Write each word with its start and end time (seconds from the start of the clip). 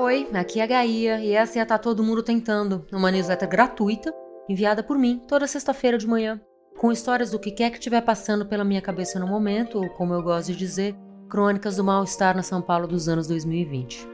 Oi, 0.00 0.28
aqui 0.32 0.60
é 0.60 0.62
a 0.62 0.66
Gaia 0.68 1.18
e 1.18 1.32
essa 1.32 1.58
é 1.58 1.62
a 1.62 1.66
Tá 1.66 1.76
Todo 1.76 2.04
Mundo 2.04 2.22
Tentando, 2.22 2.86
uma 2.92 3.10
newsletter 3.10 3.48
gratuita 3.48 4.14
enviada 4.48 4.80
por 4.80 4.96
mim 4.96 5.20
toda 5.26 5.44
sexta-feira 5.44 5.98
de 5.98 6.06
manhã, 6.06 6.40
com 6.78 6.92
histórias 6.92 7.32
do 7.32 7.38
que 7.40 7.50
quer 7.50 7.70
que 7.70 7.78
estiver 7.78 8.00
passando 8.02 8.46
pela 8.46 8.64
minha 8.64 8.80
cabeça 8.80 9.18
no 9.18 9.26
momento, 9.26 9.78
ou 9.78 9.88
como 9.88 10.14
eu 10.14 10.22
gosto 10.22 10.52
de 10.52 10.56
dizer, 10.56 10.94
crônicas 11.28 11.74
do 11.74 11.82
mal-estar 11.82 12.36
na 12.36 12.44
São 12.44 12.62
Paulo 12.62 12.86
dos 12.86 13.08
anos 13.08 13.26
2020. 13.26 14.06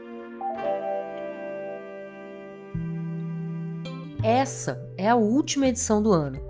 Essa 4.23 4.83
é 4.97 5.07
a 5.07 5.15
última 5.15 5.67
edição 5.67 6.01
do 6.01 6.11
ano. 6.11 6.41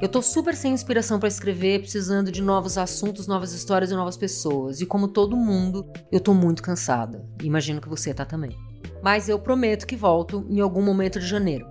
Eu 0.00 0.08
tô 0.08 0.22
super 0.22 0.54
sem 0.54 0.72
inspiração 0.72 1.18
para 1.18 1.28
escrever, 1.28 1.80
precisando 1.80 2.30
de 2.30 2.40
novos 2.40 2.78
assuntos, 2.78 3.26
novas 3.26 3.52
histórias 3.54 3.90
e 3.90 3.94
novas 3.94 4.16
pessoas. 4.16 4.80
E 4.80 4.86
como 4.86 5.08
todo 5.08 5.36
mundo, 5.36 5.84
eu 6.12 6.20
tô 6.20 6.32
muito 6.32 6.62
cansada. 6.62 7.28
Imagino 7.42 7.80
que 7.80 7.88
você 7.88 8.14
tá 8.14 8.24
também. 8.24 8.56
Mas 9.04 9.28
eu 9.28 9.38
prometo 9.38 9.86
que 9.86 9.94
volto 9.94 10.46
em 10.48 10.60
algum 10.60 10.80
momento 10.80 11.20
de 11.20 11.26
janeiro. 11.26 11.68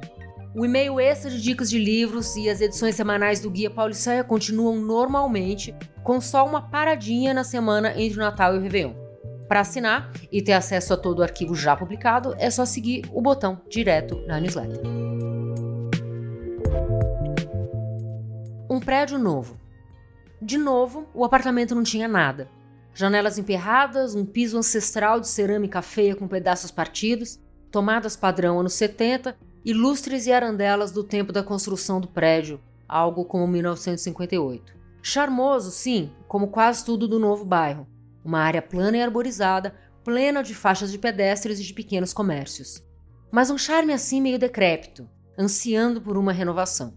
O 0.56 0.64
e-mail 0.64 1.00
extra 1.00 1.32
de 1.32 1.42
dicas 1.42 1.68
de 1.68 1.80
livros 1.80 2.36
e 2.36 2.48
as 2.48 2.62
edições 2.62 2.94
semanais 2.94 3.40
do 3.40 3.50
Guia 3.50 3.72
Pauliceia 3.72 4.24
continuam 4.24 4.76
normalmente, 4.80 5.76
com 6.04 6.22
só 6.22 6.46
uma 6.46 6.70
paradinha 6.70 7.34
na 7.34 7.44
semana 7.44 8.00
entre 8.00 8.20
o 8.20 8.22
Natal 8.22 8.54
e 8.54 8.60
o 8.60 8.62
Réveillon. 8.62 8.94
Para 9.48 9.62
assinar 9.62 10.12
e 10.32 10.44
ter 10.44 10.54
acesso 10.54 10.94
a 10.94 10.98
todo 10.98 11.20
o 11.20 11.24
arquivo 11.24 11.56
já 11.56 11.76
publicado, 11.76 12.36
é 12.38 12.52
só 12.52 12.66
seguir 12.66 13.04
o 13.12 13.20
botão 13.20 13.60
direto 13.68 14.22
na 14.28 14.40
newsletter. 14.40 14.80
Um 18.70 18.80
prédio 18.80 19.18
novo. 19.18 19.58
De 20.40 20.60
novo, 20.60 21.08
o 21.16 21.26
apartamento 21.26 21.74
não 21.74 21.82
tinha 21.82 22.08
nada. 22.08 22.48
Janelas 22.94 23.38
emperradas, 23.38 24.14
um 24.14 24.26
piso 24.26 24.58
ancestral 24.58 25.20
de 25.20 25.28
cerâmica 25.28 25.82
feia 25.82 26.16
com 26.16 26.28
pedaços 26.28 26.70
partidos, 26.70 27.40
tomadas 27.72 28.16
padrão 28.16 28.60
anos 28.60 28.74
70 28.74 29.36
e 29.66 29.74
lustres 29.74 30.28
e 30.28 30.32
arandelas 30.32 30.92
do 30.92 31.04
tempo 31.04 31.32
da 31.32 31.42
construção 31.42 32.00
do 32.00 32.08
prédio, 32.08 32.62
algo 32.88 33.26
como 33.26 33.48
1958. 33.48 34.74
Charmoso, 35.02 35.72
sim, 35.72 36.12
como 36.28 36.50
quase 36.50 36.86
tudo 36.86 37.08
do 37.08 37.20
novo 37.20 37.44
bairro. 37.44 37.88
Uma 38.24 38.40
área 38.40 38.62
plana 38.62 38.98
e 38.98 39.02
arborizada, 39.02 39.74
plena 40.04 40.44
de 40.44 40.54
faixas 40.54 40.92
de 40.92 40.98
pedestres 40.98 41.60
e 41.60 41.64
de 41.64 41.74
pequenos 41.74 42.14
comércios. 42.14 42.84
Mas 43.32 43.50
um 43.50 43.58
charme 43.58 43.92
assim 43.92 44.22
meio 44.22 44.38
decrépito, 44.38 45.10
ansiando 45.38 46.00
por 46.00 46.16
uma 46.16 46.32
renovação. 46.32 46.94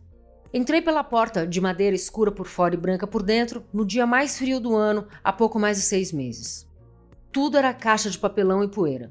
Entrei 0.54 0.80
pela 0.80 1.02
porta, 1.02 1.46
de 1.46 1.60
madeira 1.60 1.96
escura 1.96 2.30
por 2.30 2.46
fora 2.46 2.74
e 2.74 2.78
branca 2.78 3.06
por 3.06 3.22
dentro, 3.22 3.64
no 3.72 3.84
dia 3.84 4.06
mais 4.06 4.38
frio 4.38 4.60
do 4.60 4.76
ano, 4.76 5.06
há 5.22 5.32
pouco 5.32 5.58
mais 5.58 5.76
de 5.76 5.82
seis 5.82 6.12
meses. 6.12 6.68
Tudo 7.32 7.58
era 7.58 7.74
caixa 7.74 8.08
de 8.08 8.18
papelão 8.18 8.62
e 8.62 8.68
poeira. 8.68 9.10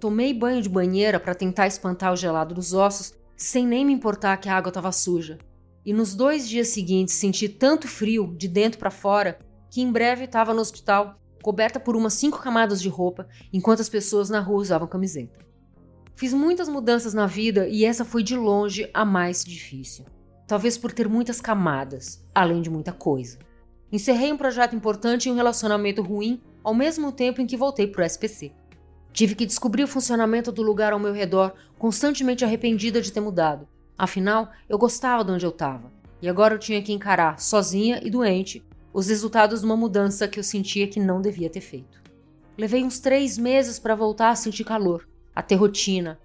Tomei 0.00 0.34
banho 0.34 0.60
de 0.60 0.68
banheira 0.68 1.20
para 1.20 1.34
tentar 1.34 1.66
espantar 1.66 2.12
o 2.12 2.16
gelado 2.16 2.54
dos 2.54 2.74
ossos, 2.74 3.14
sem 3.36 3.66
nem 3.66 3.84
me 3.84 3.92
importar 3.92 4.36
que 4.36 4.48
a 4.48 4.56
água 4.56 4.68
estava 4.68 4.90
suja. 4.90 5.38
E 5.86 5.92
nos 5.92 6.14
dois 6.14 6.48
dias 6.48 6.68
seguintes 6.68 7.14
senti 7.14 7.48
tanto 7.48 7.86
frio, 7.86 8.34
de 8.36 8.48
dentro 8.48 8.78
para 8.78 8.90
fora, 8.90 9.38
que 9.70 9.80
em 9.80 9.90
breve 9.90 10.24
estava 10.24 10.52
no 10.52 10.60
hospital, 10.60 11.20
coberta 11.42 11.78
por 11.78 11.94
umas 11.94 12.14
cinco 12.14 12.40
camadas 12.40 12.82
de 12.82 12.88
roupa, 12.88 13.28
enquanto 13.52 13.80
as 13.80 13.88
pessoas 13.88 14.28
na 14.28 14.40
rua 14.40 14.60
usavam 14.60 14.88
camiseta. 14.88 15.38
Fiz 16.16 16.34
muitas 16.34 16.68
mudanças 16.68 17.14
na 17.14 17.26
vida 17.26 17.68
e 17.68 17.84
essa 17.84 18.04
foi 18.04 18.22
de 18.22 18.36
longe 18.36 18.90
a 18.92 19.04
mais 19.04 19.44
difícil 19.44 20.04
talvez 20.46 20.76
por 20.76 20.92
ter 20.92 21.08
muitas 21.08 21.40
camadas, 21.40 22.24
além 22.34 22.60
de 22.60 22.70
muita 22.70 22.92
coisa. 22.92 23.38
Encerrei 23.90 24.32
um 24.32 24.36
projeto 24.36 24.74
importante 24.74 25.28
e 25.28 25.32
um 25.32 25.36
relacionamento 25.36 26.02
ruim 26.02 26.42
ao 26.62 26.74
mesmo 26.74 27.12
tempo 27.12 27.40
em 27.40 27.46
que 27.46 27.56
voltei 27.56 27.86
para 27.86 28.02
o 28.02 28.06
SPC. 28.06 28.52
Tive 29.12 29.34
que 29.34 29.46
descobrir 29.46 29.84
o 29.84 29.88
funcionamento 29.88 30.50
do 30.50 30.62
lugar 30.62 30.92
ao 30.92 30.98
meu 30.98 31.12
redor, 31.12 31.54
constantemente 31.78 32.44
arrependida 32.44 33.00
de 33.00 33.12
ter 33.12 33.20
mudado. 33.20 33.68
Afinal, 33.96 34.50
eu 34.68 34.76
gostava 34.76 35.24
de 35.24 35.30
onde 35.30 35.46
eu 35.46 35.50
estava, 35.50 35.92
e 36.20 36.28
agora 36.28 36.54
eu 36.54 36.58
tinha 36.58 36.82
que 36.82 36.92
encarar, 36.92 37.38
sozinha 37.38 38.00
e 38.02 38.10
doente, 38.10 38.64
os 38.92 39.08
resultados 39.08 39.60
de 39.60 39.66
uma 39.66 39.76
mudança 39.76 40.26
que 40.26 40.38
eu 40.38 40.42
sentia 40.42 40.88
que 40.88 40.98
não 40.98 41.20
devia 41.20 41.50
ter 41.50 41.60
feito. 41.60 42.02
Levei 42.58 42.82
uns 42.84 42.98
três 42.98 43.38
meses 43.38 43.78
para 43.78 43.94
voltar 43.94 44.30
a 44.30 44.36
sentir 44.36 44.64
calor, 44.64 45.08
a 45.34 45.42
ter 45.42 45.56
rotina, 45.56 46.18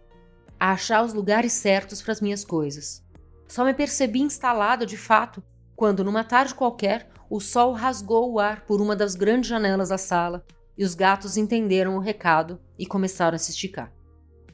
a 0.59 0.71
achar 0.71 1.03
os 1.03 1.13
lugares 1.13 1.53
certos 1.53 2.01
para 2.01 2.11
as 2.11 2.21
minhas 2.21 2.43
coisas. 2.43 3.03
Só 3.49 3.65
me 3.65 3.73
percebi 3.73 4.21
instalada 4.21 4.85
de 4.85 4.95
fato 4.95 5.43
quando, 5.75 6.03
numa 6.03 6.23
tarde 6.23 6.53
qualquer, 6.53 7.09
o 7.29 7.39
sol 7.39 7.73
rasgou 7.73 8.31
o 8.31 8.39
ar 8.39 8.63
por 8.65 8.79
uma 8.79 8.95
das 8.95 9.15
grandes 9.15 9.49
janelas 9.49 9.89
da 9.89 9.97
sala 9.97 10.45
e 10.77 10.83
os 10.83 10.93
gatos 10.93 11.35
entenderam 11.35 11.95
o 11.95 11.99
recado 11.99 12.59
e 12.77 12.85
começaram 12.85 13.35
a 13.35 13.39
se 13.39 13.51
esticar. 13.51 13.91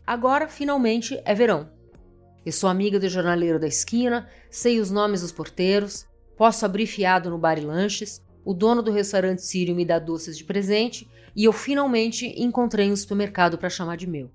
Agora, 0.07 0.47
finalmente, 0.47 1.22
é 1.25 1.35
verão. 1.35 1.69
Eu 2.45 2.53
sou 2.53 2.69
amiga 2.69 2.97
do 2.97 3.09
jornaleiro 3.09 3.59
da 3.59 3.67
esquina, 3.67 4.29
sei 4.50 4.79
os 4.79 4.89
nomes 4.89 5.22
dos 5.22 5.31
porteiros, 5.31 6.07
posso 6.38 6.66
abrir 6.66 6.88
fiado 6.88 7.29
no 7.29 7.38
bar 7.38 7.57
e 7.57 7.62
lanches, 7.62 8.23
o 8.45 8.53
dono 8.53 8.81
do 8.81 8.91
restaurante 8.91 9.41
sírio 9.41 9.75
me 9.75 9.83
dá 9.83 10.00
doces 10.00 10.38
de 10.38 10.45
presente 10.45 11.09
e 11.35 11.44
eu 11.44 11.51
finalmente 11.51 12.27
encontrei 12.41 12.89
um 12.89 12.95
supermercado 12.95 13.57
para 13.57 13.69
chamar 13.69 13.97
de 13.97 14.07
meu. 14.07 14.31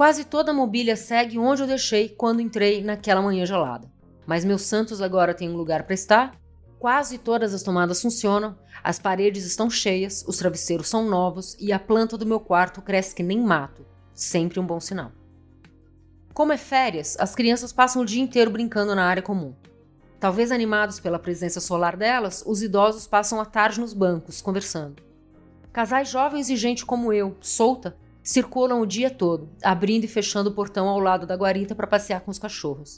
Quase 0.00 0.24
toda 0.24 0.50
a 0.50 0.54
mobília 0.54 0.96
segue 0.96 1.38
onde 1.38 1.60
eu 1.60 1.66
deixei 1.66 2.08
quando 2.08 2.40
entrei 2.40 2.82
naquela 2.82 3.20
manhã 3.20 3.44
gelada. 3.44 3.86
Mas 4.26 4.46
meus 4.46 4.62
santos 4.62 5.02
agora 5.02 5.34
têm 5.34 5.50
um 5.50 5.56
lugar 5.58 5.82
para 5.82 5.92
estar. 5.92 6.40
Quase 6.78 7.18
todas 7.18 7.52
as 7.52 7.62
tomadas 7.62 8.00
funcionam, 8.00 8.58
as 8.82 8.98
paredes 8.98 9.44
estão 9.44 9.68
cheias, 9.68 10.24
os 10.26 10.38
travesseiros 10.38 10.88
são 10.88 11.04
novos 11.04 11.54
e 11.60 11.70
a 11.70 11.78
planta 11.78 12.16
do 12.16 12.24
meu 12.24 12.40
quarto 12.40 12.80
cresce 12.80 13.14
que 13.14 13.22
nem 13.22 13.42
mato. 13.42 13.84
Sempre 14.14 14.58
um 14.58 14.64
bom 14.64 14.80
sinal. 14.80 15.12
Como 16.32 16.54
é 16.54 16.56
férias, 16.56 17.14
as 17.20 17.34
crianças 17.34 17.70
passam 17.70 18.00
o 18.00 18.06
dia 18.06 18.22
inteiro 18.22 18.50
brincando 18.50 18.94
na 18.94 19.04
área 19.04 19.22
comum. 19.22 19.54
Talvez 20.18 20.50
animados 20.50 20.98
pela 20.98 21.18
presença 21.18 21.60
solar 21.60 21.94
delas, 21.94 22.42
os 22.46 22.62
idosos 22.62 23.06
passam 23.06 23.38
a 23.38 23.44
tarde 23.44 23.78
nos 23.78 23.92
bancos, 23.92 24.40
conversando. 24.40 25.02
Casais 25.70 26.08
jovens 26.08 26.48
e 26.48 26.56
gente 26.56 26.86
como 26.86 27.12
eu, 27.12 27.36
solta, 27.42 27.94
circulam 28.22 28.80
o 28.80 28.86
dia 28.86 29.10
todo, 29.10 29.50
abrindo 29.62 30.04
e 30.04 30.08
fechando 30.08 30.50
o 30.50 30.54
portão 30.54 30.88
ao 30.88 30.98
lado 30.98 31.26
da 31.26 31.36
guarita 31.36 31.74
para 31.74 31.86
passear 31.86 32.20
com 32.20 32.30
os 32.30 32.38
cachorros. 32.38 32.96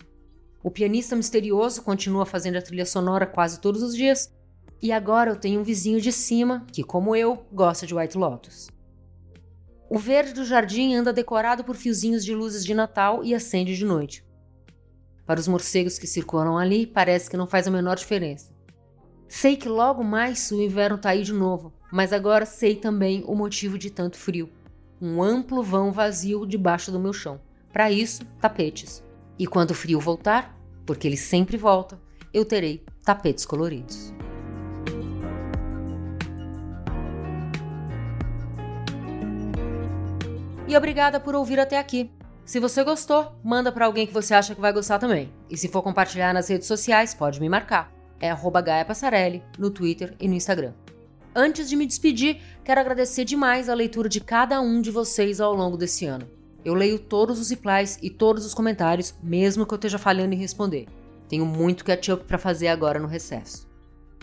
O 0.63 0.71
pianista 0.71 1.17
misterioso 1.17 1.83
continua 1.83 2.27
fazendo 2.27 2.57
a 2.57 2.63
trilha 2.63 2.87
sonora 2.87 3.27
quase 3.27 3.61
todos 3.61 3.83
os 3.83 3.95
dias, 3.95 4.33
e 4.81 4.91
agora 4.93 5.31
eu 5.31 5.37
tenho 5.37 5.61
um 5.61 5.65
vizinho 5.65 6.01
de 6.01 6.13
cima 6.13 6.67
que, 6.73 6.83
como 6.83 7.15
eu, 7.15 7.47
gosta 7.53 7.87
de 7.87 7.95
White 7.95 8.19
Lotus. 8.19 8.69
O 9.89 9.99
verde 9.99 10.33
do 10.33 10.45
jardim 10.45 10.95
anda 10.95 11.13
decorado 11.13 11.63
por 11.63 11.77
fiozinhos 11.77 12.25
de 12.25 12.35
luzes 12.35 12.65
de 12.65 12.75
Natal 12.75 13.23
e 13.23 13.35
acende 13.35 13.77
de 13.77 13.85
noite. 13.85 14.25
Para 15.27 15.39
os 15.39 15.47
morcegos 15.47 15.99
que 15.99 16.07
circulam 16.07 16.59
ali, 16.59 16.87
parece 16.87 17.31
que 17.31 17.37
não 17.37 17.47
faz 17.47 17.69
a 17.69 17.71
menor 17.71 17.97
diferença. 17.97 18.51
Sei 19.29 19.57
que 19.57 19.69
logo 19.69 20.03
mais 20.03 20.51
o 20.51 20.61
inverno 20.61 20.97
está 20.97 21.11
aí 21.11 21.23
de 21.23 21.33
novo, 21.33 21.73
mas 21.93 22.13
agora 22.13 22.45
sei 22.45 22.75
também 22.75 23.23
o 23.27 23.35
motivo 23.35 23.79
de 23.79 23.91
tanto 23.91 24.17
frio 24.17 24.51
um 25.05 25.21
amplo 25.21 25.65
vão 25.65 25.91
vazio 25.91 26.47
debaixo 26.47 26.93
do 26.93 27.01
meu 27.01 27.13
chão. 27.13 27.41
Para 27.73 27.91
isso, 27.91 28.25
tapetes. 28.41 29.03
E 29.37 29.49
quando 29.49 29.73
o 29.73 29.75
frio 29.75 29.99
voltar, 29.99 30.57
porque 30.87 31.09
ele 31.09 31.17
sempre 31.17 31.57
volta, 31.57 32.01
eu 32.33 32.45
terei 32.45 32.85
tapetes 33.05 33.45
coloridos. 33.45 34.15
E 40.69 40.77
obrigada 40.77 41.19
por 41.19 41.35
ouvir 41.35 41.59
até 41.59 41.81
aqui. 41.81 42.09
Se 42.45 42.61
você 42.61 42.85
gostou, 42.85 43.37
manda 43.43 43.73
para 43.73 43.87
alguém 43.87 44.07
que 44.07 44.15
você 44.15 44.35
acha 44.35 44.55
que 44.55 44.61
vai 44.61 44.73
gostar 44.73 45.01
também. 45.01 45.33
E 45.51 45.57
se 45.57 45.67
for 45.67 45.83
compartilhar 45.83 46.33
nas 46.33 46.49
redes 46.49 46.69
sociais, 46.69 47.13
pode 47.13 47.41
me 47.41 47.49
marcar. 47.49 47.93
É 48.21 48.31
arroba 48.31 48.61
Gaia 48.61 48.85
Passarelli 48.85 49.43
no 49.59 49.69
Twitter 49.69 50.15
e 50.21 50.29
no 50.29 50.35
Instagram. 50.35 50.75
Antes 51.35 51.69
de 51.69 51.77
me 51.77 51.87
despedir, 51.87 52.41
quero 52.63 52.81
agradecer 52.81 53.25
demais 53.25 53.69
a 53.69 53.75
leitura 53.75 54.09
de 54.09 54.21
cada 54.21 54.61
um 54.61 54.83
de 54.83 54.91
vocês 54.91 55.41
ao 55.41 55.55
longo 55.55 55.79
desse 55.79 56.05
ano. 56.05 56.29
Eu 56.65 56.75
leio 56.75 56.99
todos 56.99 57.41
os 57.41 57.51
replies 57.51 57.99
e 58.03 58.11
todos 58.11 58.45
os 58.45 58.53
comentários, 58.55 59.15
mesmo 59.23 59.67
que 59.67 59.73
eu 59.73 59.77
esteja 59.77 59.99
falhando 59.99 60.35
em 60.35 60.39
responder. 60.39 60.87
Tenho 61.29 61.47
muito 61.47 61.85
catch-up 61.85 62.25
para 62.25 62.39
fazer 62.39 62.69
agora 62.69 63.01
no 63.01 63.09
recesso. 63.09 63.67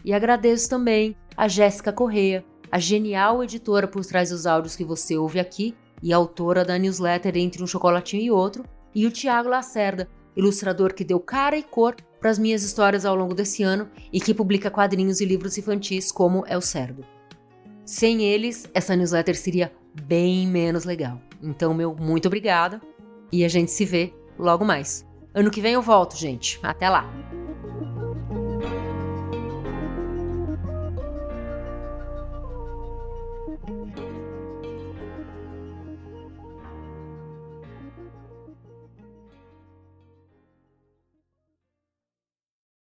E 0.05 0.13
agradeço 0.13 0.69
também 0.69 1.15
a 1.35 1.47
Jéssica 1.47 1.91
Correia, 1.91 2.45
a 2.71 2.77
genial 2.77 3.43
editora 3.43 3.87
por 3.87 4.05
trás 4.05 4.29
dos 4.29 4.45
áudios 4.45 4.75
que 4.75 4.85
você 4.85 5.17
ouve 5.17 5.39
aqui 5.39 5.75
e 6.01 6.13
autora 6.13 6.63
da 6.63 6.77
newsletter 6.77 7.35
Entre 7.35 7.63
um 7.63 7.67
Chocolatinho 7.67 8.23
e 8.23 8.31
Outro, 8.31 8.63
e 8.93 9.05
o 9.05 9.11
Tiago 9.11 9.49
Lacerda, 9.49 10.07
ilustrador 10.35 10.93
que 10.93 11.03
deu 11.03 11.19
cara 11.19 11.57
e 11.57 11.63
cor 11.63 11.95
para 12.19 12.29
as 12.29 12.39
minhas 12.39 12.63
histórias 12.63 13.05
ao 13.05 13.15
longo 13.15 13.33
desse 13.33 13.63
ano 13.63 13.89
e 14.11 14.19
que 14.19 14.33
publica 14.33 14.69
quadrinhos 14.69 15.21
e 15.21 15.25
livros 15.25 15.57
infantis 15.57 16.11
como 16.11 16.43
É 16.47 16.57
o 16.57 16.61
Cerdo. 16.61 17.05
Sem 17.85 18.23
eles, 18.23 18.69
essa 18.73 18.95
newsletter 18.95 19.35
seria 19.35 19.71
bem 20.03 20.47
menos 20.47 20.85
legal. 20.85 21.19
Então, 21.41 21.73
meu 21.73 21.95
muito 21.95 22.27
obrigada 22.27 22.81
e 23.31 23.43
a 23.43 23.47
gente 23.47 23.71
se 23.71 23.85
vê 23.85 24.13
logo 24.37 24.63
mais. 24.63 25.07
Ano 25.33 25.51
que 25.51 25.61
vem 25.61 25.73
eu 25.73 25.81
volto, 25.81 26.15
gente. 26.15 26.59
Até 26.61 26.89
lá! 26.89 27.28